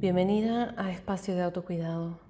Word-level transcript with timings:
Bienvenida 0.00 0.76
a 0.76 0.92
Espacio 0.92 1.34
de 1.34 1.42
Autocuidado. 1.42 2.20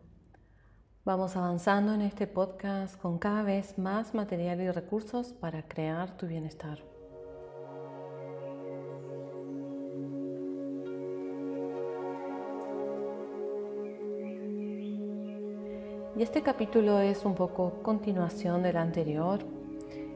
Vamos 1.05 1.37
avanzando 1.37 1.93
en 1.93 2.01
este 2.01 2.27
podcast 2.27 2.99
con 2.99 3.19
cada 3.19 3.43
vez 3.43 3.77
más 3.77 4.15
material 4.15 4.63
y 4.63 4.71
recursos 4.71 5.35
para 5.35 5.69
crear 5.69 6.17
tu 6.17 6.27
bienestar. 6.27 6.79
Y 16.17 16.23
este 16.23 16.43
capítulo 16.43 17.01
es 17.01 17.27
un 17.27 17.35
poco 17.35 17.83
continuación 17.83 18.63
del 18.63 18.79
anterior, 18.79 19.41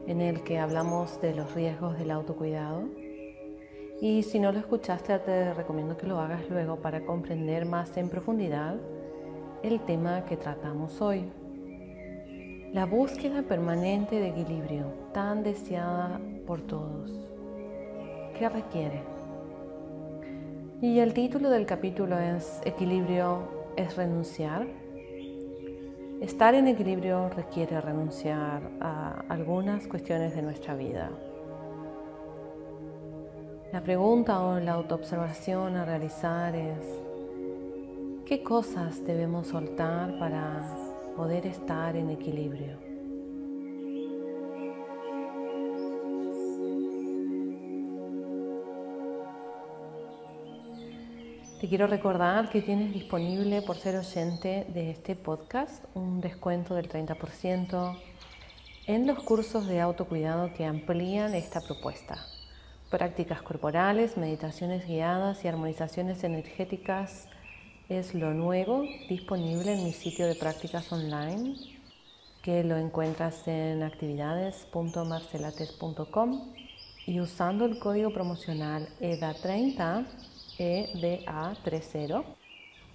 en 0.07 0.21
el 0.21 0.43
que 0.43 0.57
hablamos 0.57 1.21
de 1.21 1.35
los 1.35 1.53
riesgos 1.53 1.99
del 1.99 2.09
autocuidado 2.09 3.02
y 4.01 4.23
si 4.23 4.39
no 4.39 4.51
lo 4.51 4.59
escuchaste, 4.59 5.17
te 5.19 5.53
recomiendo 5.53 5.97
que 5.97 6.07
lo 6.07 6.19
hagas 6.19 6.49
luego 6.49 6.77
para 6.77 7.05
comprender 7.05 7.65
más 7.65 7.95
en 7.97 8.09
profundidad 8.09 8.75
el 9.63 9.79
tema 9.81 10.25
que 10.25 10.35
tratamos 10.35 11.01
hoy. 11.01 11.31
La 12.73 12.85
búsqueda 12.85 13.43
permanente 13.43 14.19
de 14.19 14.29
equilibrio, 14.29 14.85
tan 15.13 15.43
deseada 15.43 16.19
por 16.45 16.61
todos. 16.61 17.11
¿Qué 18.37 18.49
requiere? 18.49 19.03
Y 20.81 20.99
el 20.99 21.13
título 21.13 21.49
del 21.49 21.65
capítulo 21.65 22.17
es 22.19 22.59
Equilibrio 22.65 23.71
es 23.77 23.95
renunciar. 23.95 24.67
Estar 26.19 26.55
en 26.55 26.67
equilibrio 26.67 27.29
requiere 27.29 27.79
renunciar 27.79 28.69
a 28.81 29.23
algunas 29.29 29.87
cuestiones 29.87 30.35
de 30.35 30.41
nuestra 30.41 30.75
vida. 30.75 31.11
La 33.73 33.81
pregunta 33.81 34.39
o 34.39 34.59
la 34.59 34.73
autoobservación 34.73 35.75
a 35.77 35.83
realizar 35.83 36.55
es, 36.55 36.77
¿qué 38.23 38.43
cosas 38.43 39.03
debemos 39.03 39.47
soltar 39.47 40.19
para 40.19 40.61
poder 41.17 41.47
estar 41.47 41.95
en 41.95 42.11
equilibrio? 42.11 42.77
Te 51.59 51.67
quiero 51.67 51.87
recordar 51.87 52.51
que 52.51 52.61
tienes 52.61 52.93
disponible 52.93 53.63
por 53.63 53.77
ser 53.77 53.95
oyente 53.95 54.67
de 54.71 54.91
este 54.91 55.15
podcast 55.15 55.83
un 55.95 56.21
descuento 56.21 56.75
del 56.75 56.87
30% 56.87 57.97
en 58.85 59.07
los 59.07 59.23
cursos 59.23 59.65
de 59.65 59.81
autocuidado 59.81 60.53
que 60.53 60.63
amplían 60.63 61.33
esta 61.33 61.59
propuesta 61.59 62.23
prácticas 62.93 63.41
corporales, 63.41 64.15
meditaciones 64.17 64.87
guiadas 64.87 65.43
y 65.43 65.47
armonizaciones 65.47 66.23
energéticas 66.23 67.27
es 67.89 68.13
lo 68.13 68.35
nuevo 68.35 68.83
disponible 69.09 69.73
en 69.73 69.83
mi 69.83 69.93
sitio 69.93 70.27
de 70.27 70.35
prácticas 70.35 70.91
online 70.91 71.55
que 72.43 72.63
lo 72.63 72.77
encuentras 72.77 73.47
en 73.47 73.81
actividades.marcelates.com 73.81 76.53
y 77.07 77.19
usando 77.19 77.65
el 77.65 77.79
código 77.79 78.13
promocional 78.13 78.87
EDA30 79.01 80.05
EDA30 80.59 82.23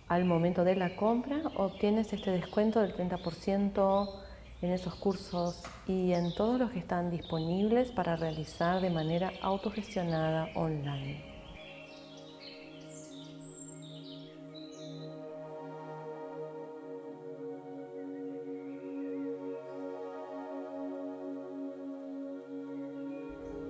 al 0.07 0.25
momento 0.25 0.63
de 0.63 0.77
la 0.77 0.95
compra 0.95 1.43
obtienes 1.57 2.13
este 2.13 2.31
descuento 2.31 2.81
del 2.81 2.95
30% 2.95 4.28
en 4.61 4.73
esos 4.73 4.95
cursos 4.97 5.63
y 5.87 6.13
en 6.13 6.35
todos 6.35 6.59
los 6.59 6.71
que 6.71 6.81
están 6.81 7.11
disponibles 7.11 7.93
para 7.93 8.17
realizar 8.17 8.81
de 8.81 8.91
manera 8.91 9.33
autogestionada 9.41 10.49
online. 10.57 11.23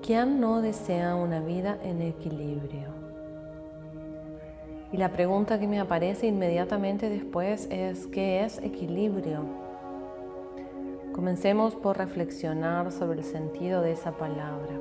¿Quién 0.02 0.40
no 0.40 0.62
desea 0.62 1.14
una 1.16 1.40
vida 1.40 1.78
en 1.82 2.00
equilibrio? 2.00 2.88
Y 4.90 4.96
la 4.96 5.12
pregunta 5.12 5.60
que 5.60 5.68
me 5.68 5.80
aparece 5.80 6.28
inmediatamente 6.28 7.10
después 7.10 7.68
es, 7.70 8.06
¿qué 8.06 8.42
es 8.42 8.56
equilibrio? 8.56 9.67
Comencemos 11.18 11.74
por 11.74 11.98
reflexionar 11.98 12.92
sobre 12.92 13.18
el 13.18 13.24
sentido 13.24 13.82
de 13.82 13.90
esa 13.90 14.12
palabra. 14.12 14.78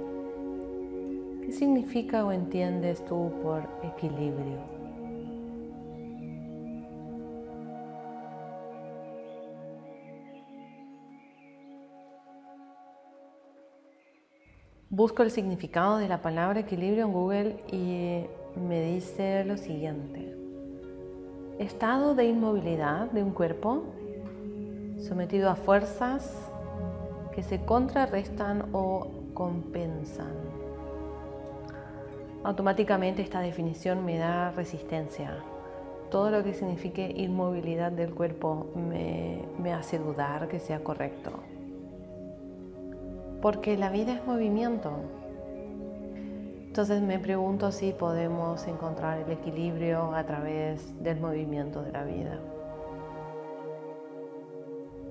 ¿Qué 1.41 1.51
significa 1.51 2.23
o 2.23 2.31
entiendes 2.31 3.03
tú 3.05 3.31
por 3.41 3.67
equilibrio? 3.81 4.59
Busco 14.91 15.23
el 15.23 15.31
significado 15.31 15.97
de 15.97 16.07
la 16.07 16.21
palabra 16.21 16.59
equilibrio 16.59 17.05
en 17.05 17.13
Google 17.13 17.57
y 17.71 18.27
me 18.59 18.83
dice 18.83 19.43
lo 19.43 19.57
siguiente. 19.57 20.37
Estado 21.57 22.13
de 22.13 22.25
inmovilidad 22.25 23.09
de 23.09 23.23
un 23.23 23.31
cuerpo 23.31 23.85
sometido 24.99 25.49
a 25.49 25.55
fuerzas 25.55 26.33
que 27.33 27.43
se 27.43 27.63
contrarrestan 27.63 28.69
o 28.73 29.07
compensan. 29.33 30.33
Automáticamente 32.43 33.21
esta 33.21 33.41
definición 33.41 34.05
me 34.05 34.17
da 34.17 34.51
resistencia. 34.51 35.43
Todo 36.09 36.31
lo 36.31 36.43
que 36.43 36.53
signifique 36.53 37.13
inmovilidad 37.15 37.91
del 37.91 38.13
cuerpo 38.13 38.67
me, 38.75 39.73
hace 39.73 39.99
dudar 39.99 40.47
que 40.47 40.59
sea 40.59 40.83
correcto. 40.83 41.31
Porque 43.41 43.77
la 43.77 43.89
vida 43.89 44.13
es 44.13 44.25
movimiento. 44.25 44.91
Entonces 46.67 47.01
me 47.01 47.19
pregunto 47.19 47.71
si 47.71 47.91
podemos 47.91 48.65
encontrar 48.67 49.19
el 49.19 49.31
equilibrio 49.31 50.15
a 50.15 50.23
través 50.23 51.03
del 51.03 51.19
movimiento 51.19 51.81
de 51.81 51.91
la 51.91 52.03
vida. 52.03 52.39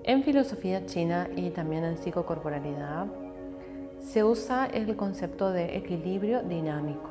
En 0.07 0.23
filosofía 0.23 0.87
china 0.87 1.29
y 1.35 1.51
también 1.51 1.83
en 1.83 1.99
psicocorporalidad 1.99 3.09
se 3.99 4.23
usa 4.23 4.67
el 4.67 4.95
concepto 4.95 5.51
de 5.51 5.77
equilibrio 5.77 6.45
dinámico. 6.45 7.11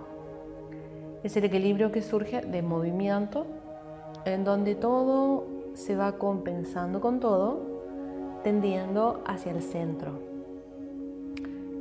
Es 1.21 1.35
el 1.35 1.43
equilibrio 1.43 1.91
que 1.91 2.01
surge 2.01 2.39
de 2.39 2.61
movimiento 2.61 3.47
en 4.23 4.45
donde 4.45 4.75
todo 4.75 5.45
se 5.73 5.97
va 5.97 6.13
compensando 6.13 7.01
con 7.01 7.19
todo, 7.19 7.59
tendiendo 8.45 9.21
hacia 9.25 9.51
el 9.51 9.61
centro. 9.61 10.13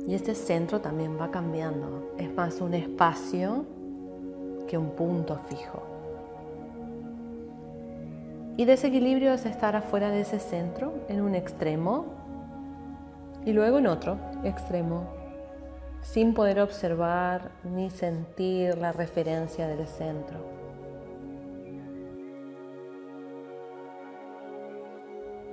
Y 0.05 0.15
este 0.15 0.35
centro 0.35 0.81
también 0.81 1.17
va 1.17 1.31
cambiando. 1.31 2.11
Es 2.17 2.29
más 2.35 2.59
un 2.59 2.73
espacio 2.73 3.63
que 4.67 4.77
un 4.77 4.89
punto 4.89 5.39
fijo. 5.47 5.94
Y 8.57 8.63
desequilibrio 8.65 9.33
es 9.33 9.45
estar 9.45 9.75
afuera 9.75 10.09
de 10.09 10.21
ese 10.21 10.39
centro, 10.39 10.93
en 11.09 11.21
un 11.21 11.35
extremo, 11.35 12.05
y 13.45 13.51
luego 13.51 13.79
en 13.79 13.87
otro 13.87 14.17
extremo, 14.43 15.03
sin 16.01 16.33
poder 16.33 16.61
observar 16.61 17.51
ni 17.63 17.89
sentir 17.89 18.77
la 18.77 18.93
referencia 18.93 19.67
del 19.67 19.85
centro. 19.87 20.37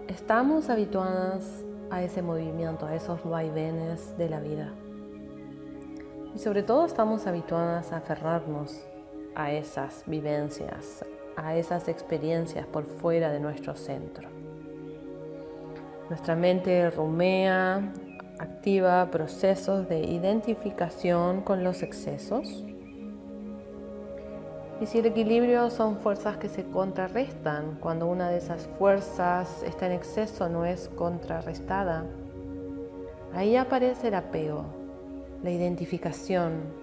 Estamos 0.06 0.70
habituadas 0.70 1.64
a 1.91 2.02
ese 2.02 2.22
movimiento, 2.22 2.86
a 2.86 2.94
esos 2.94 3.22
vaivenes 3.24 4.16
de 4.16 4.28
la 4.28 4.38
vida. 4.38 4.72
Y 6.34 6.38
sobre 6.38 6.62
todo 6.62 6.86
estamos 6.86 7.27
habituadas 7.27 7.92
a 7.92 7.97
aferrarnos 7.97 8.86
a 9.34 9.50
esas 9.53 10.04
vivencias, 10.06 11.04
a 11.36 11.56
esas 11.56 11.88
experiencias 11.88 12.66
por 12.66 12.84
fuera 12.84 13.30
de 13.30 13.40
nuestro 13.40 13.74
centro. 13.74 14.28
Nuestra 16.08 16.36
mente 16.36 16.90
rumea, 16.90 17.92
activa 18.38 19.10
procesos 19.10 19.88
de 19.88 20.00
identificación 20.00 21.42
con 21.42 21.64
los 21.64 21.82
excesos. 21.82 22.64
Y 24.80 24.86
si 24.86 24.98
el 24.98 25.06
equilibrio 25.06 25.70
son 25.70 25.98
fuerzas 25.98 26.38
que 26.38 26.48
se 26.48 26.64
contrarrestan, 26.64 27.78
cuando 27.80 28.06
una 28.08 28.30
de 28.30 28.38
esas 28.38 28.66
fuerzas 28.78 29.62
está 29.62 29.86
en 29.86 29.92
exceso 29.92 30.48
no 30.48 30.64
es 30.64 30.88
contrarrestada, 30.88 32.04
ahí 33.32 33.56
aparece 33.56 34.08
el 34.08 34.14
apego, 34.14 34.64
la 35.42 35.50
identificación 35.50 36.82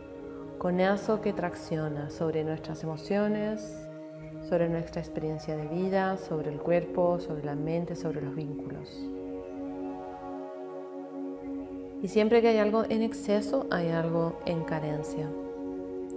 con 0.58 0.80
eso 0.80 1.22
que 1.22 1.34
tracciona 1.34 2.10
sobre 2.10 2.44
nuestras 2.44 2.84
emociones, 2.84 3.89
sobre 4.50 4.68
nuestra 4.68 5.00
experiencia 5.00 5.56
de 5.56 5.68
vida, 5.68 6.18
sobre 6.18 6.52
el 6.52 6.60
cuerpo, 6.60 7.20
sobre 7.20 7.46
la 7.46 7.56
mente, 7.56 7.96
sobre 7.96 8.22
los 8.22 8.36
vínculos. 8.36 8.90
Y 12.02 12.08
siempre 12.08 12.42
que 12.42 12.48
hay 12.48 12.58
algo 12.58 12.86
en 12.90 13.04
exceso, 13.04 13.68
hay 13.70 13.90
algo 13.90 14.40
en 14.46 14.64
carencia, 14.64 15.30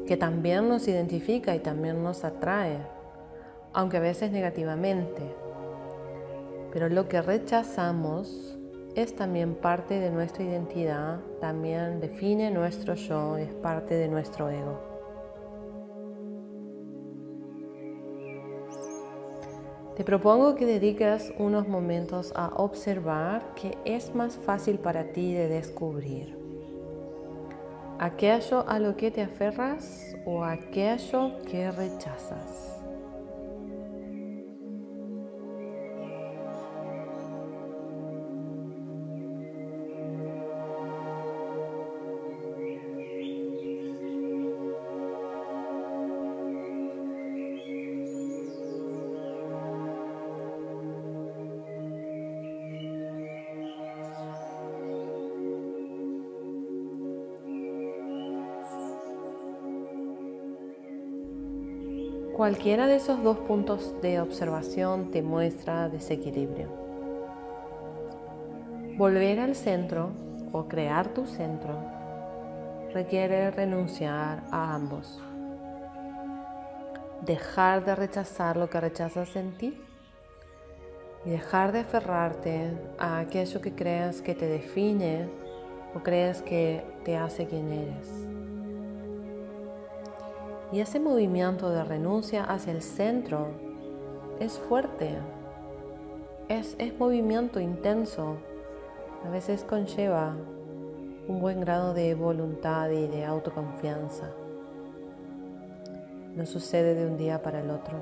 que 0.06 0.16
también 0.16 0.68
nos 0.68 0.88
identifica 0.88 1.54
y 1.54 1.58
también 1.58 2.02
nos 2.02 2.24
atrae 2.24 2.78
aunque 3.74 3.96
a 3.96 4.00
veces 4.00 4.30
negativamente. 4.30 5.22
Pero 6.72 6.88
lo 6.88 7.08
que 7.08 7.22
rechazamos 7.22 8.58
es 8.94 9.16
también 9.16 9.54
parte 9.54 9.98
de 9.98 10.10
nuestra 10.10 10.44
identidad, 10.44 11.20
también 11.40 12.00
define 12.00 12.50
nuestro 12.50 12.94
yo, 12.94 13.36
es 13.36 13.52
parte 13.54 13.94
de 13.94 14.08
nuestro 14.08 14.50
ego. 14.50 14.91
Te 19.96 20.04
propongo 20.04 20.54
que 20.54 20.64
dediques 20.64 21.34
unos 21.38 21.68
momentos 21.68 22.32
a 22.34 22.48
observar 22.56 23.54
qué 23.54 23.76
es 23.84 24.14
más 24.14 24.36
fácil 24.36 24.78
para 24.78 25.12
ti 25.12 25.34
de 25.34 25.48
descubrir. 25.48 26.34
Aquello 27.98 28.64
a 28.66 28.78
lo 28.78 28.96
que 28.96 29.10
te 29.10 29.20
aferras 29.20 30.16
o 30.24 30.44
aquello 30.44 31.38
que 31.42 31.70
rechazas. 31.70 32.81
Cualquiera 62.42 62.88
de 62.88 62.96
esos 62.96 63.22
dos 63.22 63.38
puntos 63.38 63.94
de 64.02 64.20
observación 64.20 65.12
te 65.12 65.22
muestra 65.22 65.88
desequilibrio. 65.88 66.66
Volver 68.96 69.38
al 69.38 69.54
centro 69.54 70.10
o 70.50 70.66
crear 70.66 71.14
tu 71.14 71.24
centro 71.28 71.78
requiere 72.92 73.52
renunciar 73.52 74.42
a 74.50 74.74
ambos. 74.74 75.22
Dejar 77.24 77.84
de 77.84 77.94
rechazar 77.94 78.56
lo 78.56 78.68
que 78.68 78.80
rechazas 78.80 79.36
en 79.36 79.56
ti 79.56 79.80
y 81.24 81.30
dejar 81.30 81.70
de 81.70 81.78
aferrarte 81.78 82.72
a 82.98 83.20
aquello 83.20 83.60
que 83.60 83.72
creas 83.72 84.20
que 84.20 84.34
te 84.34 84.48
define 84.48 85.28
o 85.94 86.00
crees 86.00 86.42
que 86.42 86.84
te 87.04 87.16
hace 87.16 87.46
quien 87.46 87.72
eres. 87.72 88.31
Y 90.72 90.80
ese 90.80 90.98
movimiento 90.98 91.68
de 91.68 91.84
renuncia 91.84 92.44
hacia 92.44 92.72
el 92.72 92.80
centro 92.80 93.48
es 94.40 94.58
fuerte, 94.58 95.18
es, 96.48 96.76
movimiento 96.98 97.60
intenso, 97.60 98.38
a 99.24 99.28
veces 99.28 99.64
conlleva 99.64 100.34
un 101.28 101.40
buen 101.40 101.60
grado 101.60 101.92
de 101.92 102.14
voluntad 102.14 102.88
y 102.88 103.06
de 103.06 103.26
autoconfianza. 103.26 104.30
No 106.34 106.46
sucede 106.46 106.94
de 106.94 107.06
un 107.06 107.18
día 107.18 107.42
para 107.42 107.60
el 107.60 107.68
otro. 107.68 107.98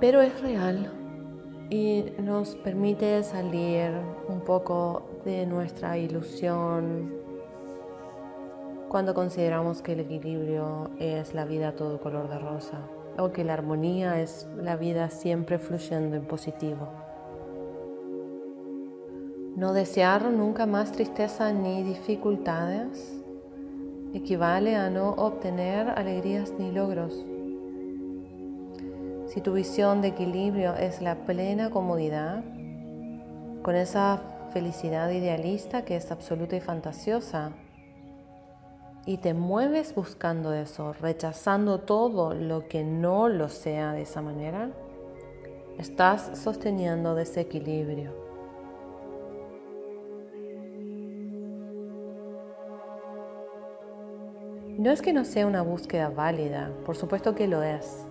Pero 0.00 0.22
es 0.22 0.40
real 0.40 0.90
y 1.68 2.06
nos 2.22 2.56
permite 2.56 3.22
salir 3.22 3.92
un 4.28 4.40
poco 4.40 5.02
de 5.26 5.44
nuestra 5.44 5.98
ilusión 5.98 7.19
cuando 8.90 9.14
consideramos 9.14 9.82
que 9.82 9.92
el 9.92 10.00
equilibrio 10.00 10.90
es 10.98 11.32
la 11.32 11.44
vida 11.44 11.76
todo 11.76 12.00
color 12.00 12.28
de 12.28 12.40
rosa 12.40 12.80
o 13.18 13.30
que 13.30 13.44
la 13.44 13.54
armonía 13.54 14.20
es 14.20 14.48
la 14.60 14.74
vida 14.74 15.10
siempre 15.10 15.60
fluyendo 15.60 16.16
en 16.16 16.24
positivo. 16.24 16.88
No 19.54 19.74
desear 19.74 20.24
nunca 20.32 20.66
más 20.66 20.90
tristeza 20.90 21.52
ni 21.52 21.84
dificultades 21.84 23.16
equivale 24.12 24.74
a 24.74 24.90
no 24.90 25.10
obtener 25.10 25.90
alegrías 25.90 26.52
ni 26.58 26.72
logros. 26.72 27.14
Si 29.28 29.40
tu 29.40 29.52
visión 29.52 30.02
de 30.02 30.08
equilibrio 30.08 30.74
es 30.74 31.00
la 31.00 31.14
plena 31.26 31.70
comodidad, 31.70 32.42
con 33.62 33.76
esa 33.76 34.20
felicidad 34.52 35.10
idealista 35.10 35.84
que 35.84 35.94
es 35.94 36.10
absoluta 36.10 36.56
y 36.56 36.60
fantasiosa, 36.60 37.52
y 39.10 39.16
te 39.16 39.34
mueves 39.34 39.92
buscando 39.92 40.54
eso, 40.54 40.92
rechazando 40.92 41.80
todo 41.80 42.32
lo 42.32 42.68
que 42.68 42.84
no 42.84 43.28
lo 43.28 43.48
sea 43.48 43.92
de 43.92 44.02
esa 44.02 44.22
manera, 44.22 44.70
estás 45.78 46.38
sosteniendo 46.38 47.16
desequilibrio. 47.16 48.12
No 54.78 54.92
es 54.92 55.02
que 55.02 55.12
no 55.12 55.24
sea 55.24 55.48
una 55.48 55.62
búsqueda 55.62 56.10
válida, 56.10 56.70
por 56.86 56.96
supuesto 56.96 57.34
que 57.34 57.48
lo 57.48 57.64
es, 57.64 58.06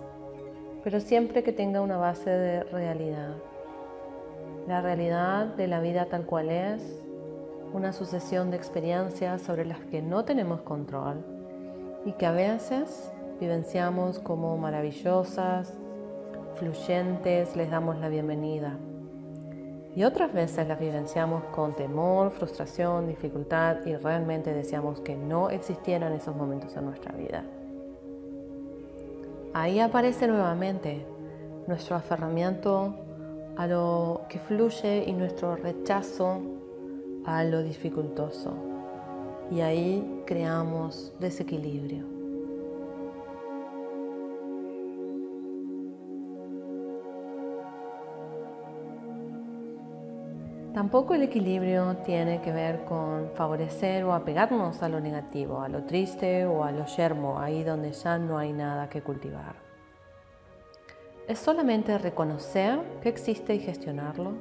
pero 0.84 1.00
siempre 1.00 1.42
que 1.42 1.54
tenga 1.54 1.80
una 1.80 1.96
base 1.96 2.28
de 2.28 2.62
realidad. 2.64 3.36
La 4.68 4.82
realidad 4.82 5.46
de 5.46 5.66
la 5.66 5.80
vida 5.80 6.04
tal 6.10 6.26
cual 6.26 6.50
es, 6.50 7.02
una 7.72 7.92
sucesión 7.92 8.50
de 8.50 8.56
experiencias 8.56 9.42
sobre 9.42 9.64
las 9.64 9.78
que 9.80 10.02
no 10.02 10.24
tenemos 10.24 10.62
control 10.62 11.24
y 12.04 12.12
que 12.12 12.26
a 12.26 12.32
veces 12.32 13.12
vivenciamos 13.40 14.18
como 14.18 14.56
maravillosas, 14.56 15.72
fluyentes, 16.56 17.56
les 17.56 17.70
damos 17.70 17.96
la 17.98 18.08
bienvenida. 18.08 18.76
Y 19.94 20.04
otras 20.04 20.32
veces 20.32 20.68
las 20.68 20.78
vivenciamos 20.78 21.42
con 21.44 21.74
temor, 21.74 22.30
frustración, 22.30 23.08
dificultad 23.08 23.84
y 23.84 23.96
realmente 23.96 24.52
deseamos 24.52 25.00
que 25.00 25.16
no 25.16 25.50
existieran 25.50 26.12
esos 26.12 26.36
momentos 26.36 26.76
en 26.76 26.84
nuestra 26.84 27.12
vida. 27.12 27.44
Ahí 29.52 29.80
aparece 29.80 30.28
nuevamente 30.28 31.04
nuestro 31.66 31.96
aferramiento 31.96 32.94
a 33.56 33.66
lo 33.66 34.22
que 34.28 34.38
fluye 34.38 35.04
y 35.06 35.12
nuestro 35.12 35.56
rechazo 35.56 36.40
a 37.24 37.44
lo 37.44 37.62
dificultoso 37.62 38.54
y 39.50 39.60
ahí 39.60 40.22
creamos 40.26 41.12
desequilibrio. 41.18 42.20
Tampoco 50.72 51.14
el 51.14 51.22
equilibrio 51.24 51.96
tiene 52.04 52.40
que 52.40 52.52
ver 52.52 52.84
con 52.84 53.30
favorecer 53.34 54.04
o 54.04 54.14
apegarnos 54.14 54.82
a 54.82 54.88
lo 54.88 55.00
negativo, 55.00 55.60
a 55.60 55.68
lo 55.68 55.84
triste 55.84 56.46
o 56.46 56.62
a 56.62 56.70
lo 56.70 56.86
yermo, 56.86 57.40
ahí 57.40 57.64
donde 57.64 57.92
ya 57.92 58.18
no 58.18 58.38
hay 58.38 58.52
nada 58.52 58.88
que 58.88 59.02
cultivar. 59.02 59.56
Es 61.26 61.40
solamente 61.40 61.98
reconocer 61.98 62.80
que 63.02 63.08
existe 63.08 63.54
y 63.54 63.58
gestionarlo 63.58 64.32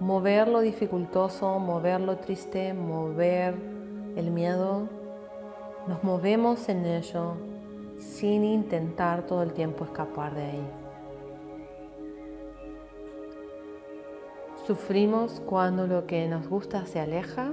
mover 0.00 0.48
lo 0.48 0.60
dificultoso, 0.60 1.58
mover 1.58 2.00
lo 2.00 2.16
triste, 2.16 2.74
mover 2.74 3.54
el 4.16 4.30
miedo. 4.30 4.88
Nos 5.86 6.02
movemos 6.02 6.68
en 6.68 6.84
ello 6.86 7.34
sin 7.98 8.44
intentar 8.44 9.26
todo 9.26 9.42
el 9.42 9.52
tiempo 9.52 9.84
escapar 9.84 10.34
de 10.34 10.42
ahí. 10.42 10.68
Sufrimos 14.66 15.42
cuando 15.44 15.86
lo 15.86 16.06
que 16.06 16.26
nos 16.26 16.48
gusta 16.48 16.86
se 16.86 16.98
aleja 16.98 17.52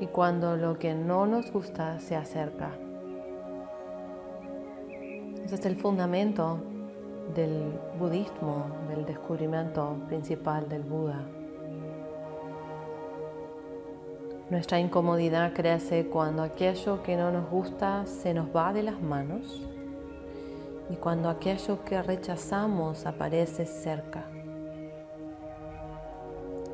y 0.00 0.06
cuando 0.06 0.56
lo 0.56 0.78
que 0.78 0.94
no 0.94 1.26
nos 1.26 1.50
gusta 1.50 1.98
se 1.98 2.14
acerca. 2.14 2.72
Ese 5.44 5.54
es 5.54 5.64
el 5.64 5.76
fundamento 5.76 6.58
del 7.34 7.72
budismo, 7.98 8.66
del 8.88 9.04
descubrimiento 9.04 9.96
principal 10.08 10.68
del 10.68 10.82
Buda. 10.82 11.24
Nuestra 14.50 14.80
incomodidad 14.80 15.52
crece 15.52 16.06
cuando 16.06 16.42
aquello 16.42 17.02
que 17.02 17.16
no 17.16 17.30
nos 17.30 17.50
gusta 17.50 18.06
se 18.06 18.32
nos 18.32 18.46
va 18.54 18.72
de 18.72 18.82
las 18.82 19.00
manos 19.00 19.62
y 20.90 20.96
cuando 20.96 21.28
aquello 21.28 21.84
que 21.84 22.02
rechazamos 22.02 23.04
aparece 23.04 23.66
cerca. 23.66 24.24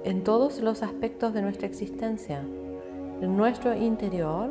En 0.04 0.23
todos 0.23 0.61
los 0.61 0.82
aspectos 0.82 1.34
de 1.34 1.42
nuestra 1.42 1.66
existencia, 1.66 2.44
en 3.20 3.37
nuestro 3.37 3.75
interior 3.75 4.50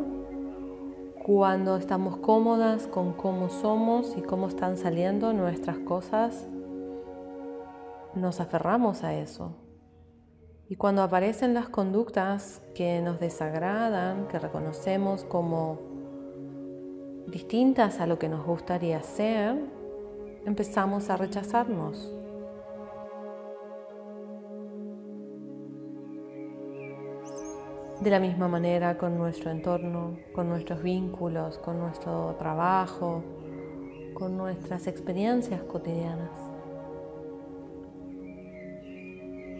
cuando 1.23 1.77
estamos 1.77 2.17
cómodas 2.17 2.85
con 2.87 3.13
cómo 3.13 3.49
somos 3.49 4.17
y 4.17 4.21
cómo 4.21 4.49
están 4.49 4.75
saliendo 4.75 5.31
nuestras 5.31 5.77
cosas, 5.79 6.47
nos 8.13 8.41
aferramos 8.41 9.05
a 9.05 9.13
eso. 9.13 9.55
Y 10.67 10.75
cuando 10.75 11.01
aparecen 11.01 11.53
las 11.53 11.69
conductas 11.69 12.61
que 12.75 13.01
nos 13.01 13.21
desagradan, 13.21 14.27
que 14.27 14.37
reconocemos 14.37 15.23
como 15.23 15.79
distintas 17.27 18.01
a 18.01 18.05
lo 18.05 18.19
que 18.19 18.27
nos 18.27 18.45
gustaría 18.45 19.01
ser, 19.01 19.55
empezamos 20.45 21.09
a 21.09 21.15
rechazarnos. 21.15 22.22
De 28.03 28.09
la 28.09 28.19
misma 28.19 28.49
manera 28.49 28.97
con 28.97 29.17
nuestro 29.17 29.49
entorno, 29.49 30.17
con 30.33 30.49
nuestros 30.49 30.83
vínculos, 30.83 31.57
con 31.57 31.79
nuestro 31.79 32.35
trabajo, 32.37 33.23
con 34.13 34.35
nuestras 34.35 34.87
experiencias 34.87 35.61
cotidianas. 35.63 36.29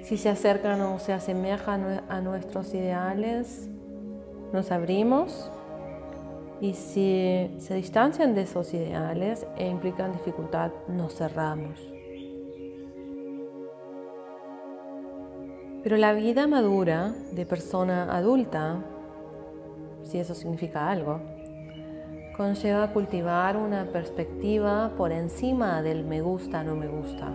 Si 0.01 0.17
se 0.17 0.27
acercan 0.27 0.81
o 0.81 0.99
se 0.99 1.13
asemejan 1.13 2.03
a 2.09 2.19
nuestros 2.19 2.73
ideales, 2.73 3.69
nos 4.51 4.73
abrimos 4.73 5.49
y 6.59 6.73
si 6.73 7.49
se 7.59 7.75
distancian 7.75 8.35
de 8.35 8.41
esos 8.41 8.73
ideales 8.73 9.47
e 9.55 9.69
implican 9.69 10.11
dificultad, 10.11 10.71
nos 10.89 11.15
cerramos. 11.15 11.92
Pero 15.83 15.97
la 15.97 16.13
vida 16.13 16.47
madura 16.47 17.13
de 17.33 17.45
persona 17.45 18.15
adulta, 18.15 18.77
si 20.03 20.17
eso 20.17 20.33
significa 20.33 20.89
algo, 20.89 21.19
conlleva 22.37 22.93
cultivar 22.93 23.57
una 23.57 23.83
perspectiva 23.91 24.93
por 24.97 25.11
encima 25.11 25.81
del 25.81 26.05
me 26.05 26.21
gusta, 26.21 26.63
no 26.63 26.75
me 26.75 26.87
gusta. 26.87 27.27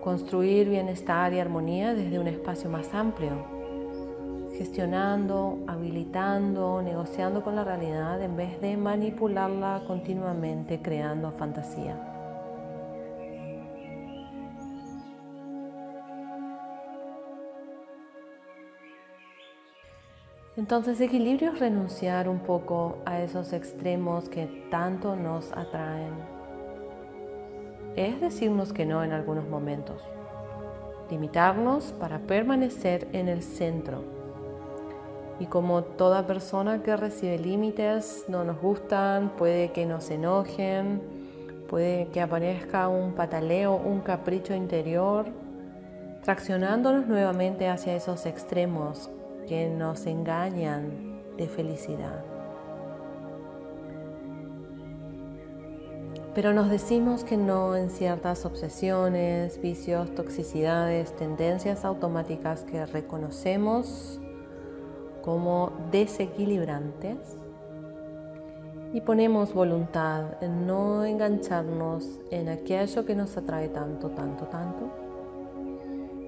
Construir 0.00 0.68
bienestar 0.68 1.32
y 1.32 1.40
armonía 1.40 1.92
desde 1.92 2.20
un 2.20 2.28
espacio 2.28 2.70
más 2.70 2.94
amplio, 2.94 3.46
gestionando, 4.56 5.58
habilitando, 5.66 6.82
negociando 6.82 7.42
con 7.42 7.56
la 7.56 7.64
realidad 7.64 8.22
en 8.22 8.36
vez 8.36 8.60
de 8.60 8.76
manipularla 8.76 9.82
continuamente 9.88 10.80
creando 10.80 11.32
fantasía. 11.32 12.11
Entonces 20.54 21.00
equilibrio 21.00 21.52
es 21.52 21.60
renunciar 21.60 22.28
un 22.28 22.40
poco 22.40 22.98
a 23.06 23.22
esos 23.22 23.54
extremos 23.54 24.28
que 24.28 24.66
tanto 24.70 25.16
nos 25.16 25.50
atraen. 25.52 26.12
Es 27.96 28.20
decirnos 28.20 28.74
que 28.74 28.84
no 28.84 29.02
en 29.02 29.12
algunos 29.12 29.48
momentos. 29.48 30.02
Limitarnos 31.10 31.92
para 31.92 32.18
permanecer 32.18 33.08
en 33.12 33.28
el 33.28 33.42
centro. 33.42 34.04
Y 35.40 35.46
como 35.46 35.84
toda 35.84 36.26
persona 36.26 36.82
que 36.82 36.96
recibe 36.96 37.38
límites 37.38 38.26
no 38.28 38.44
nos 38.44 38.60
gustan, 38.60 39.30
puede 39.38 39.72
que 39.72 39.86
nos 39.86 40.10
enojen, 40.10 41.00
puede 41.66 42.08
que 42.08 42.20
aparezca 42.20 42.88
un 42.88 43.14
pataleo, 43.14 43.76
un 43.76 44.00
capricho 44.00 44.54
interior, 44.54 45.24
traccionándonos 46.22 47.06
nuevamente 47.06 47.68
hacia 47.68 47.96
esos 47.96 48.26
extremos 48.26 49.10
que 49.46 49.68
nos 49.68 50.06
engañan 50.06 51.20
de 51.36 51.48
felicidad. 51.48 52.24
Pero 56.34 56.54
nos 56.54 56.70
decimos 56.70 57.24
que 57.24 57.36
no 57.36 57.76
en 57.76 57.90
ciertas 57.90 58.46
obsesiones, 58.46 59.60
vicios, 59.60 60.14
toxicidades, 60.14 61.14
tendencias 61.14 61.84
automáticas 61.84 62.64
que 62.64 62.86
reconocemos 62.86 64.18
como 65.22 65.72
desequilibrantes 65.90 67.18
y 68.94 69.02
ponemos 69.02 69.52
voluntad 69.52 70.42
en 70.42 70.66
no 70.66 71.04
engancharnos 71.04 72.20
en 72.30 72.48
aquello 72.48 73.04
que 73.04 73.14
nos 73.14 73.36
atrae 73.36 73.68
tanto, 73.68 74.10
tanto, 74.10 74.46
tanto 74.46 75.11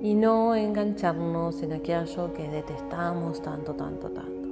y 0.04 0.12
no 0.12 0.54
engancharnos 0.54 1.62
en 1.62 1.72
aquello 1.72 2.34
que 2.34 2.46
detestamos 2.46 3.40
tanto, 3.40 3.72
tanto, 3.72 4.10
tanto. 4.10 4.50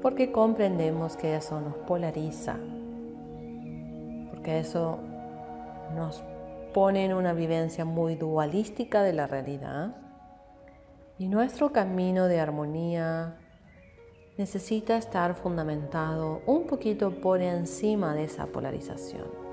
Porque 0.00 0.30
comprendemos 0.30 1.16
que 1.16 1.34
eso 1.34 1.60
nos 1.60 1.74
polariza, 1.78 2.54
porque 4.30 4.60
eso 4.60 5.00
nos 5.96 6.22
pone 6.72 7.06
en 7.06 7.14
una 7.14 7.32
vivencia 7.32 7.84
muy 7.84 8.14
dualística 8.14 9.02
de 9.02 9.14
la 9.14 9.26
realidad 9.26 9.96
y 11.18 11.26
nuestro 11.26 11.72
camino 11.72 12.28
de 12.28 12.38
armonía 12.38 13.36
necesita 14.38 14.96
estar 14.96 15.34
fundamentado 15.34 16.40
un 16.46 16.68
poquito 16.68 17.20
por 17.20 17.42
encima 17.42 18.14
de 18.14 18.24
esa 18.24 18.46
polarización. 18.46 19.43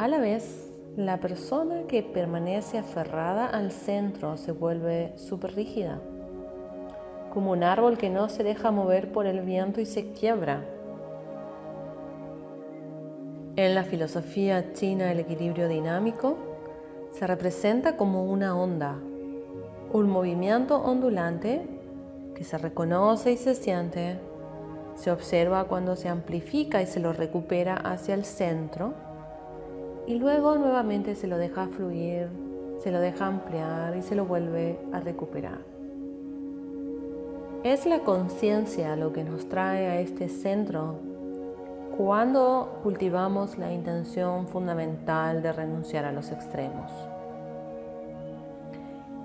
A 0.00 0.08
la 0.08 0.18
vez, 0.18 0.72
la 0.96 1.20
persona 1.20 1.82
que 1.86 2.02
permanece 2.02 2.78
aferrada 2.78 3.44
al 3.44 3.70
centro 3.70 4.38
se 4.38 4.50
vuelve 4.50 5.12
súper 5.16 5.54
rígida, 5.54 6.00
como 7.34 7.50
un 7.50 7.62
árbol 7.62 7.98
que 7.98 8.08
no 8.08 8.30
se 8.30 8.42
deja 8.42 8.70
mover 8.70 9.12
por 9.12 9.26
el 9.26 9.42
viento 9.42 9.78
y 9.78 9.84
se 9.84 10.12
quiebra. 10.12 10.64
En 13.56 13.74
la 13.74 13.84
filosofía 13.84 14.72
china 14.72 15.12
el 15.12 15.20
equilibrio 15.20 15.68
dinámico 15.68 16.38
se 17.12 17.26
representa 17.26 17.98
como 17.98 18.24
una 18.24 18.56
onda, 18.58 18.96
un 19.92 20.08
movimiento 20.08 20.80
ondulante 20.80 21.60
que 22.34 22.44
se 22.44 22.56
reconoce 22.56 23.32
y 23.32 23.36
se 23.36 23.54
siente, 23.54 24.18
se 24.94 25.10
observa 25.10 25.64
cuando 25.64 25.94
se 25.94 26.08
amplifica 26.08 26.80
y 26.80 26.86
se 26.86 27.00
lo 27.00 27.12
recupera 27.12 27.74
hacia 27.74 28.14
el 28.14 28.24
centro 28.24 29.09
y 30.10 30.18
luego 30.18 30.56
nuevamente 30.56 31.14
se 31.14 31.28
lo 31.28 31.38
deja 31.38 31.68
fluir, 31.68 32.26
se 32.82 32.90
lo 32.90 32.98
deja 32.98 33.26
ampliar 33.26 33.96
y 33.96 34.02
se 34.02 34.16
lo 34.16 34.24
vuelve 34.24 34.76
a 34.92 34.98
recuperar. 34.98 35.60
Es 37.62 37.86
la 37.86 38.00
conciencia 38.00 38.96
lo 38.96 39.12
que 39.12 39.22
nos 39.22 39.48
trae 39.48 39.86
a 39.86 40.00
este 40.00 40.28
centro 40.28 40.98
cuando 41.96 42.80
cultivamos 42.82 43.56
la 43.56 43.72
intención 43.72 44.48
fundamental 44.48 45.42
de 45.42 45.52
renunciar 45.52 46.04
a 46.04 46.10
los 46.10 46.32
extremos. 46.32 46.90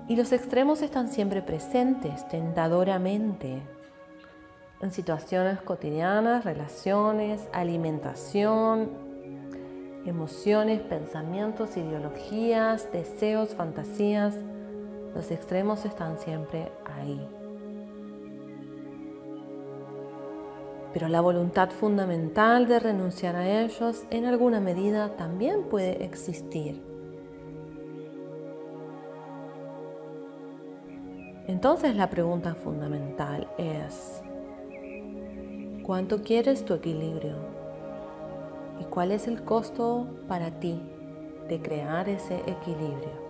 Y 0.06 0.14
los 0.14 0.30
extremos 0.30 0.82
están 0.82 1.08
siempre 1.08 1.42
presentes, 1.42 2.28
tentadoramente, 2.28 3.60
en 4.80 4.92
situaciones 4.92 5.60
cotidianas, 5.62 6.44
relaciones, 6.44 7.48
alimentación, 7.52 9.05
emociones, 10.06 10.80
pensamientos, 10.82 11.76
ideologías, 11.76 12.90
deseos, 12.92 13.54
fantasías. 13.54 14.34
Los 15.14 15.30
extremos 15.30 15.84
están 15.84 16.18
siempre 16.18 16.70
ahí. 16.84 17.20
Pero 20.92 21.08
la 21.08 21.20
voluntad 21.20 21.70
fundamental 21.70 22.66
de 22.68 22.80
renunciar 22.80 23.36
a 23.36 23.62
ellos 23.62 24.04
en 24.10 24.24
alguna 24.24 24.60
medida 24.60 25.16
también 25.16 25.64
puede 25.64 26.04
existir. 26.04 26.82
Entonces 31.46 31.94
la 31.94 32.10
pregunta 32.10 32.54
fundamental 32.54 33.48
es, 33.56 34.22
¿cuánto 35.84 36.22
quieres 36.22 36.64
tu 36.64 36.74
equilibrio? 36.74 37.55
Y 38.80 38.84
cuál 38.84 39.12
es 39.12 39.28
el 39.28 39.42
costo 39.42 40.06
para 40.28 40.50
ti 40.60 40.80
de 41.48 41.60
crear 41.60 42.08
ese 42.08 42.36
equilibrio. 42.46 43.26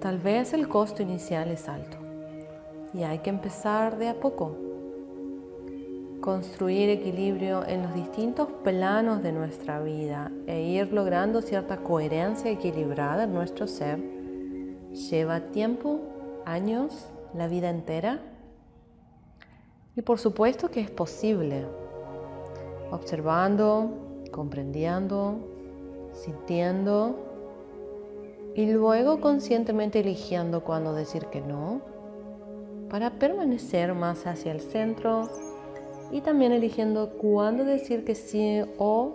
Tal 0.00 0.18
vez 0.18 0.54
el 0.54 0.66
costo 0.66 1.02
inicial 1.02 1.50
es 1.50 1.68
alto 1.68 1.98
y 2.94 3.02
hay 3.02 3.18
que 3.18 3.28
empezar 3.30 3.98
de 3.98 4.08
a 4.08 4.14
poco. 4.14 4.56
Construir 6.22 6.88
equilibrio 6.88 7.66
en 7.66 7.82
los 7.82 7.94
distintos 7.94 8.48
planos 8.64 9.22
de 9.22 9.32
nuestra 9.32 9.80
vida 9.82 10.30
e 10.46 10.62
ir 10.62 10.92
logrando 10.92 11.42
cierta 11.42 11.78
coherencia 11.78 12.50
equilibrada 12.50 13.24
en 13.24 13.34
nuestro 13.34 13.66
ser 13.66 13.98
lleva 14.92 15.40
tiempo 15.52 16.00
años, 16.44 17.06
la 17.34 17.48
vida 17.48 17.70
entera. 17.70 18.20
Y 19.96 20.02
por 20.02 20.18
supuesto 20.18 20.70
que 20.70 20.80
es 20.80 20.90
posible, 20.90 21.66
observando, 22.90 23.90
comprendiendo, 24.30 25.38
sintiendo 26.12 27.26
Y 28.54 28.72
luego 28.72 29.20
conscientemente 29.20 30.00
eligiendo 30.00 30.64
cuándo 30.64 30.92
decir 30.92 31.26
que 31.26 31.40
no, 31.40 31.80
para 32.90 33.10
permanecer 33.10 33.94
más 33.94 34.26
hacia 34.26 34.50
el 34.50 34.60
centro 34.60 35.28
y 36.10 36.20
también 36.20 36.50
eligiendo 36.50 37.10
cuándo 37.10 37.64
decir 37.64 38.04
que 38.04 38.16
sí 38.16 38.62
o 38.76 39.14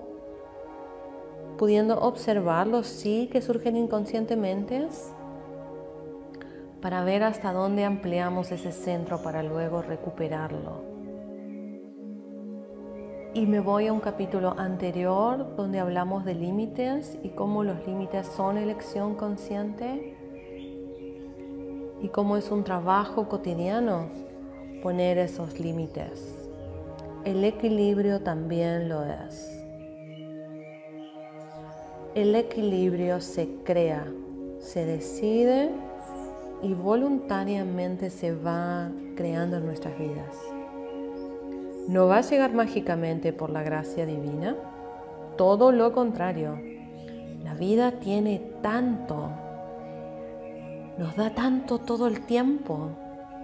pudiendo 1.57 1.99
observar 1.99 2.67
los 2.67 2.87
sí 2.87 3.29
que 3.31 3.41
surgen 3.41 3.75
inconscientemente 3.75 4.87
para 6.85 7.03
ver 7.03 7.23
hasta 7.23 7.51
dónde 7.51 7.83
ampliamos 7.83 8.51
ese 8.51 8.71
centro 8.71 9.23
para 9.23 9.41
luego 9.41 9.81
recuperarlo. 9.81 10.83
Y 13.33 13.47
me 13.47 13.59
voy 13.59 13.87
a 13.87 13.93
un 13.93 14.01
capítulo 14.01 14.53
anterior 14.55 15.55
donde 15.55 15.79
hablamos 15.79 16.25
de 16.25 16.35
límites 16.35 17.17
y 17.23 17.29
cómo 17.29 17.63
los 17.63 17.87
límites 17.87 18.27
son 18.27 18.59
elección 18.59 19.15
consciente 19.15 20.15
y 22.03 22.07
cómo 22.09 22.37
es 22.37 22.51
un 22.51 22.63
trabajo 22.63 23.27
cotidiano 23.29 24.09
poner 24.83 25.17
esos 25.17 25.59
límites. 25.59 26.35
El 27.23 27.43
equilibrio 27.45 28.21
también 28.21 28.89
lo 28.89 29.03
es. 29.05 29.65
El 32.13 32.35
equilibrio 32.35 33.21
se 33.21 33.49
crea, 33.63 34.05
se 34.59 34.85
decide 34.85 35.71
y 36.61 36.73
voluntariamente 36.73 38.09
se 38.09 38.33
va 38.33 38.89
creando 39.15 39.57
en 39.57 39.65
nuestras 39.65 39.97
vidas 39.97 40.35
no 41.87 42.07
va 42.07 42.17
a 42.17 42.21
llegar 42.21 42.53
mágicamente 42.53 43.31
por 43.31 43.49
la 43.49 43.63
gracia 43.63 44.05
divina. 44.05 44.55
Todo 45.37 45.71
lo 45.71 45.91
contrario. 45.91 46.59
La 47.43 47.53
vida 47.53 47.99
tiene 47.99 48.39
tanto, 48.63 49.29
nos 50.97 51.15
da 51.15 51.29
tanto 51.35 51.77
todo 51.77 52.07
el 52.07 52.25
tiempo 52.25 52.89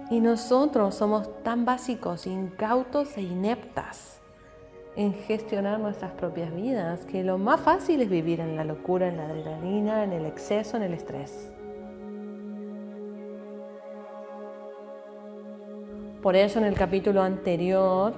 y 0.09 0.19
nosotros 0.19 0.95
somos 0.95 1.43
tan 1.43 1.65
básicos, 1.65 2.25
incautos 2.25 3.15
e 3.17 3.21
ineptas 3.21 4.19
en 4.95 5.13
gestionar 5.13 5.79
nuestras 5.79 6.11
propias 6.13 6.53
vidas 6.53 7.05
que 7.05 7.23
lo 7.23 7.37
más 7.37 7.61
fácil 7.61 8.01
es 8.01 8.09
vivir 8.09 8.39
en 8.39 8.55
la 8.55 8.63
locura, 8.63 9.07
en 9.07 9.17
la 9.17 9.25
adrenalina, 9.25 10.03
en 10.03 10.13
el 10.13 10.25
exceso, 10.25 10.77
en 10.77 10.83
el 10.83 10.93
estrés. 10.95 11.53
Por 16.21 16.35
eso 16.35 16.59
en 16.59 16.65
el 16.65 16.75
capítulo 16.75 17.23
anterior 17.23 18.13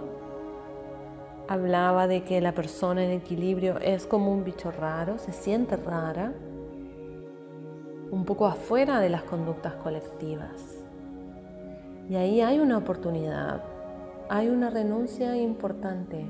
hablaba 1.47 2.05
de 2.05 2.25
que 2.25 2.41
la 2.41 2.51
persona 2.51 3.01
en 3.01 3.11
equilibrio 3.11 3.77
es 3.79 4.05
como 4.05 4.29
un 4.29 4.43
bicho 4.43 4.71
raro, 4.71 5.17
se 5.19 5.31
siente 5.31 5.77
rara, 5.77 6.33
un 8.11 8.25
poco 8.25 8.45
afuera 8.45 8.99
de 8.99 9.09
las 9.09 9.23
conductas 9.23 9.75
colectivas. 9.75 10.83
Y 12.09 12.15
ahí 12.15 12.41
hay 12.41 12.59
una 12.59 12.77
oportunidad, 12.77 13.63
hay 14.27 14.49
una 14.49 14.69
renuncia 14.69 15.37
importante. 15.37 16.25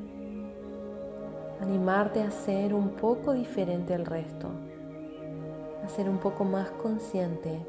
Animarte 1.59 2.21
a 2.21 2.29
ser 2.29 2.75
un 2.75 2.89
poco 2.89 3.33
diferente 3.33 3.95
al 3.95 4.05
resto, 4.05 4.47
a 5.83 5.89
ser 5.89 6.07
un 6.07 6.19
poco 6.19 6.43
más 6.43 6.69
consciente, 6.69 7.65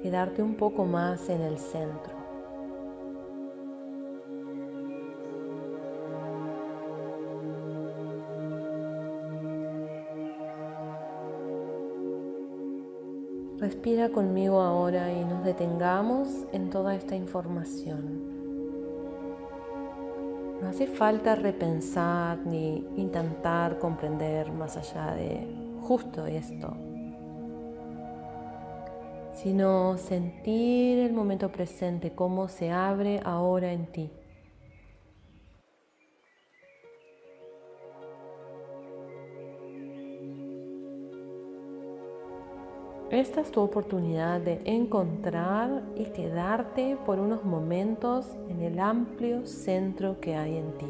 quedarte 0.00 0.44
un 0.44 0.54
poco 0.54 0.84
más 0.84 1.28
en 1.28 1.40
el 1.40 1.58
centro. 1.58 2.19
Respira 13.70 14.08
conmigo 14.08 14.60
ahora 14.60 15.12
y 15.12 15.24
nos 15.24 15.44
detengamos 15.44 16.26
en 16.52 16.70
toda 16.70 16.96
esta 16.96 17.14
información. 17.14 18.20
No 20.60 20.68
hace 20.68 20.88
falta 20.88 21.36
repensar 21.36 22.38
ni 22.44 22.84
intentar 22.96 23.78
comprender 23.78 24.50
más 24.50 24.76
allá 24.76 25.14
de 25.14 25.46
justo 25.82 26.26
esto, 26.26 26.76
sino 29.34 29.96
sentir 29.98 30.98
el 30.98 31.12
momento 31.12 31.52
presente, 31.52 32.10
cómo 32.10 32.48
se 32.48 32.72
abre 32.72 33.20
ahora 33.24 33.72
en 33.72 33.86
ti. 33.86 34.10
Esta 43.10 43.40
es 43.40 43.50
tu 43.50 43.60
oportunidad 43.60 44.40
de 44.40 44.60
encontrar 44.64 45.82
y 45.96 46.04
quedarte 46.04 46.96
por 47.04 47.18
unos 47.18 47.44
momentos 47.44 48.36
en 48.48 48.62
el 48.62 48.78
amplio 48.78 49.44
centro 49.46 50.20
que 50.20 50.36
hay 50.36 50.56
en 50.56 50.78
ti. 50.78 50.86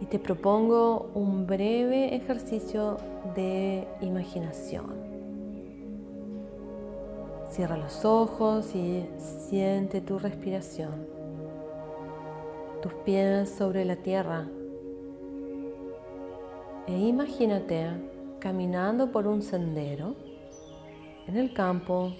Y 0.00 0.06
te 0.06 0.20
propongo 0.20 1.10
un 1.14 1.48
breve 1.48 2.14
ejercicio 2.14 2.98
de 3.34 3.88
imaginación. 4.00 4.94
Cierra 7.50 7.76
los 7.76 8.04
ojos 8.04 8.76
y 8.76 9.08
siente 9.18 10.00
tu 10.00 10.20
respiración 10.20 11.19
tus 12.80 12.92
pies 13.04 13.50
sobre 13.50 13.84
la 13.84 13.96
tierra 13.96 14.48
e 16.86 16.92
imagínate 16.92 17.86
caminando 18.40 19.12
por 19.12 19.26
un 19.26 19.42
sendero 19.42 20.16
en 21.26 21.36
el 21.36 21.52
campo, 21.52 22.14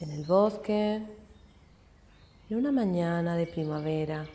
en 0.00 0.10
el 0.12 0.24
bosque, 0.24 1.02
en 2.48 2.56
una 2.56 2.72
mañana 2.72 3.36
de 3.36 3.46
primavera. 3.46 4.26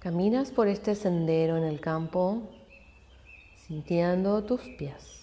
Caminas 0.00 0.50
por 0.50 0.66
este 0.66 0.94
sendero 0.94 1.56
en 1.56 1.64
el 1.64 1.80
campo 1.80 2.42
sintiendo 3.66 4.42
tus 4.44 4.62
pies. 4.78 5.15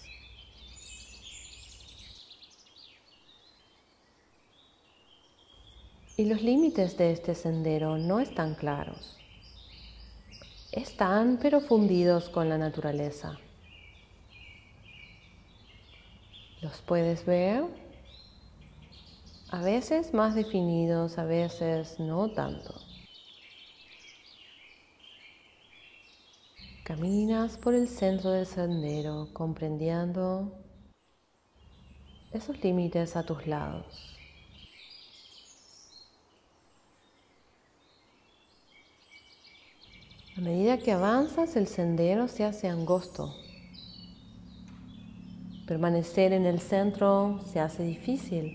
Y 6.16 6.26
los 6.26 6.42
límites 6.42 6.96
de 6.96 7.10
este 7.10 7.34
sendero 7.34 7.98
no 7.98 8.20
están 8.20 8.54
claros. 8.54 9.18
Están 10.70 11.38
pero 11.42 11.60
fundidos 11.60 12.28
con 12.28 12.48
la 12.48 12.56
naturaleza. 12.56 13.38
Los 16.60 16.80
puedes 16.82 17.26
ver, 17.26 17.64
a 19.50 19.60
veces 19.60 20.14
más 20.14 20.34
definidos, 20.34 21.18
a 21.18 21.24
veces 21.24 21.98
no 21.98 22.30
tanto. 22.30 22.80
Caminas 26.84 27.56
por 27.56 27.74
el 27.74 27.88
centro 27.88 28.30
del 28.30 28.46
sendero 28.46 29.30
comprendiendo 29.32 30.52
esos 32.32 32.62
límites 32.62 33.16
a 33.16 33.24
tus 33.24 33.46
lados. 33.46 34.13
A 40.36 40.40
medida 40.40 40.78
que 40.78 40.90
avanzas, 40.90 41.54
el 41.54 41.68
sendero 41.68 42.26
se 42.26 42.42
hace 42.42 42.68
angosto. 42.68 43.36
Permanecer 45.64 46.32
en 46.32 46.44
el 46.44 46.58
centro 46.58 47.40
se 47.46 47.60
hace 47.60 47.84
difícil, 47.84 48.52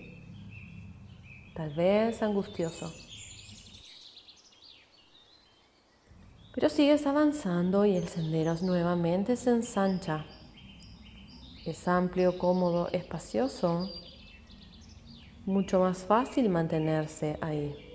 tal 1.54 1.72
vez 1.74 2.22
angustioso. 2.22 2.92
Pero 6.54 6.68
sigues 6.68 7.06
avanzando 7.06 7.86
y 7.86 7.96
el 7.96 8.08
sendero 8.08 8.54
nuevamente 8.60 9.34
se 9.36 9.48
ensancha. 9.48 10.26
Es 11.64 11.88
amplio, 11.88 12.36
cómodo, 12.36 12.90
espacioso. 12.92 13.90
Mucho 15.46 15.80
más 15.80 16.00
fácil 16.00 16.50
mantenerse 16.50 17.38
ahí. 17.40 17.89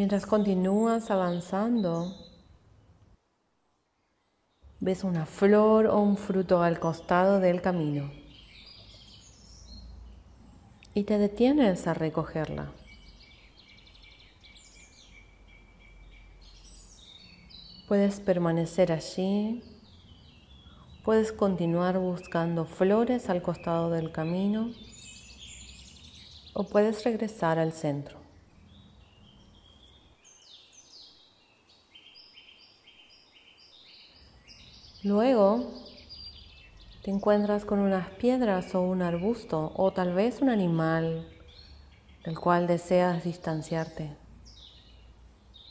Mientras 0.00 0.24
continúas 0.24 1.10
avanzando, 1.10 2.16
ves 4.80 5.04
una 5.04 5.26
flor 5.26 5.88
o 5.88 6.00
un 6.00 6.16
fruto 6.16 6.62
al 6.62 6.80
costado 6.80 7.38
del 7.38 7.60
camino 7.60 8.10
y 10.94 11.04
te 11.04 11.18
detienes 11.18 11.86
a 11.86 11.92
recogerla. 11.92 12.72
Puedes 17.86 18.20
permanecer 18.20 18.92
allí, 18.92 19.62
puedes 21.04 21.30
continuar 21.30 21.98
buscando 21.98 22.64
flores 22.64 23.28
al 23.28 23.42
costado 23.42 23.90
del 23.90 24.12
camino 24.12 24.70
o 26.54 26.64
puedes 26.64 27.04
regresar 27.04 27.58
al 27.58 27.74
centro. 27.74 28.19
Luego 35.02 35.64
te 37.02 37.10
encuentras 37.10 37.64
con 37.64 37.78
unas 37.78 38.10
piedras 38.10 38.74
o 38.74 38.82
un 38.82 39.00
arbusto 39.00 39.72
o 39.74 39.92
tal 39.92 40.12
vez 40.12 40.42
un 40.42 40.50
animal 40.50 41.26
del 42.24 42.38
cual 42.38 42.66
deseas 42.66 43.24
distanciarte 43.24 44.10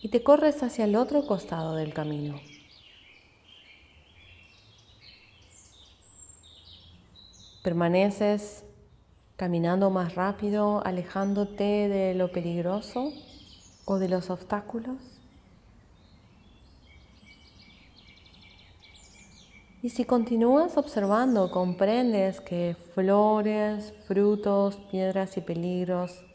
y 0.01 0.09
te 0.09 0.23
corres 0.23 0.63
hacia 0.63 0.85
el 0.85 0.95
otro 0.95 1.27
costado 1.27 1.75
del 1.75 1.93
camino. 1.93 2.39
Permaneces 7.61 8.63
caminando 9.35 9.91
más 9.91 10.15
rápido, 10.15 10.83
alejándote 10.83 11.87
de 11.87 12.15
lo 12.15 12.31
peligroso 12.31 13.13
o 13.85 13.99
de 13.99 14.09
los 14.09 14.31
obstáculos. 14.31 15.18
Y 19.81 19.89
si 19.91 20.03
continúas 20.03 20.75
observando, 20.75 21.49
comprendes 21.51 22.41
que 22.41 22.75
flores, 22.93 23.93
frutos, 24.07 24.75
piedras 24.91 25.37
y 25.37 25.41
peligros 25.41 26.25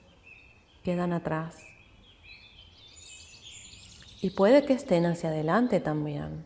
quedan 0.82 1.12
atrás. 1.12 1.56
Y 4.22 4.30
puede 4.30 4.64
que 4.64 4.72
estén 4.72 5.04
hacia 5.04 5.28
adelante 5.28 5.80
también. 5.80 6.42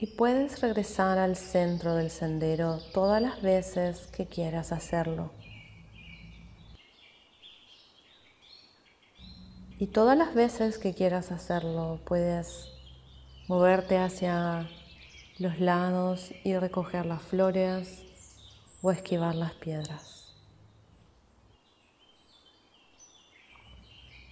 Y 0.00 0.06
puedes 0.08 0.60
regresar 0.60 1.18
al 1.18 1.36
centro 1.36 1.94
del 1.94 2.10
sendero 2.10 2.80
todas 2.92 3.22
las 3.22 3.40
veces 3.42 4.08
que 4.08 4.26
quieras 4.26 4.72
hacerlo. 4.72 5.30
Y 9.78 9.86
todas 9.88 10.16
las 10.16 10.34
veces 10.34 10.78
que 10.78 10.94
quieras 10.94 11.32
hacerlo, 11.32 11.98
puedes 12.04 12.68
moverte 13.48 13.98
hacia 13.98 14.68
los 15.38 15.58
lados 15.58 16.30
y 16.44 16.56
recoger 16.56 17.06
las 17.06 17.22
flores 17.22 18.04
o 18.82 18.92
esquivar 18.92 19.34
las 19.34 19.54
piedras. 19.54 20.32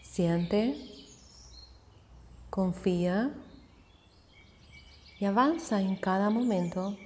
Siente, 0.01 0.77
confía 2.49 3.33
y 5.19 5.25
avanza 5.25 5.81
en 5.81 5.97
cada 5.97 6.31
momento 6.31 6.97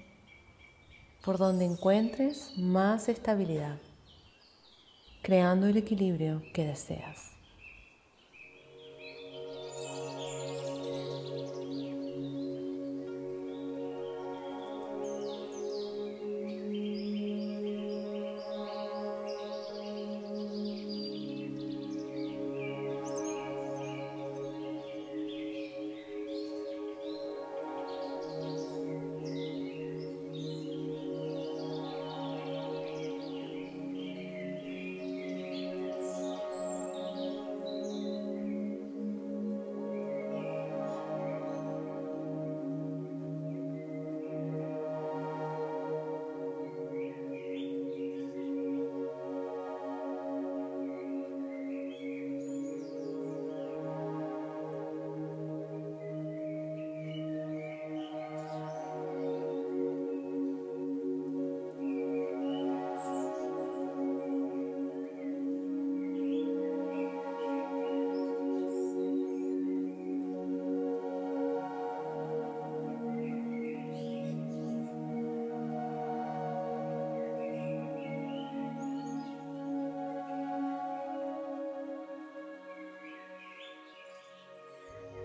por 1.25 1.38
donde 1.38 1.64
encuentres 1.64 2.53
más 2.59 3.09
estabilidad, 3.09 3.79
creando 5.22 5.66
el 5.68 5.77
equilibrio 5.79 6.42
que 6.53 6.66
deseas. 6.66 7.36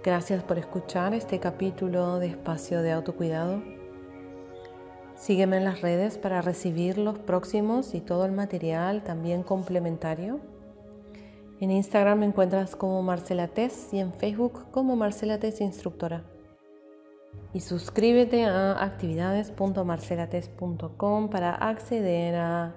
Gracias 0.04 0.42
por 0.42 0.58
escuchar 0.58 1.14
este 1.14 1.40
capítulo 1.40 2.18
de 2.18 2.26
Espacio 2.26 2.82
de 2.82 2.92
Autocuidado. 2.92 3.62
Sígueme 5.14 5.58
en 5.58 5.64
las 5.64 5.82
redes 5.82 6.18
para 6.18 6.42
recibir 6.42 6.98
los 6.98 7.20
próximos 7.20 7.94
y 7.94 8.02
todo 8.02 8.26
el 8.26 8.32
material 8.32 9.04
también 9.04 9.44
complementario. 9.44 10.40
En 11.60 11.70
Instagram 11.70 12.18
me 12.18 12.26
encuentras 12.26 12.76
como 12.76 13.04
Marcela 13.04 13.48
Tess 13.48 13.94
y 13.94 14.00
en 14.00 14.12
Facebook 14.12 14.72
como 14.72 14.96
Marcela 14.96 15.40
Tess 15.40 15.62
Instructora. 15.62 16.24
Y 17.54 17.60
suscríbete 17.60 18.46
a 18.46 18.84
actividades.marcelates.com 18.84 21.30
para 21.30 21.54
acceder 21.54 22.38
a 22.38 22.74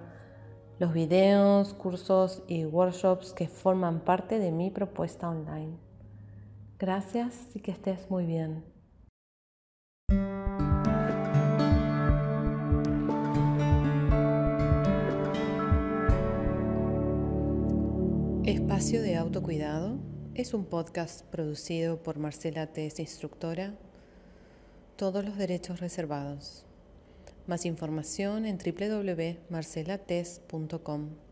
los 0.79 0.93
videos, 0.93 1.73
cursos 1.73 2.43
y 2.49 2.67
workshops 2.67 3.33
que 3.33 3.49
forman 3.49 4.01
parte 4.01 4.39
de 4.39 4.53
mi 4.53 4.71
propuesta 4.71 5.31
online. 5.31 5.84
Gracias 6.85 7.49
y 7.55 7.61
que 7.61 7.71
estés 7.71 8.11
muy 8.11 8.27
bien. 8.27 8.63
Espacio 18.45 19.01
de 19.01 19.17
Autocuidado 19.17 19.99
es 20.35 20.53
un 20.53 20.67
podcast 20.67 21.25
producido 21.25 22.03
por 22.03 22.19
Marcela 22.19 22.67
Tess, 22.67 23.01
instructora. 23.01 23.73
Todos 24.97 25.25
los 25.25 25.39
derechos 25.39 25.81
reservados. 25.81 26.67
Más 27.47 27.65
información 27.65 28.45
en 28.45 28.59
www.marcelates.com. 28.59 31.24